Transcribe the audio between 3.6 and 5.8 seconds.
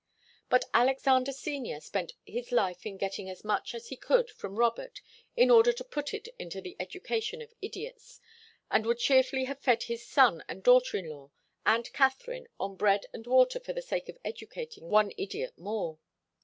as he could from Robert in order